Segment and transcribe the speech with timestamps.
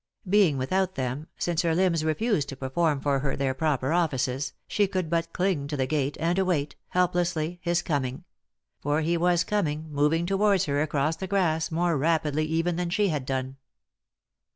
[0.27, 4.87] Being without them, since her limbs refused to perform for her their proper offices, she
[4.87, 8.23] could hut cling to the gate, and await, helplessly, his coming;
[8.79, 13.09] for he was coming, moving towards her across the grass more rapidly even than she
[13.09, 13.57] had done.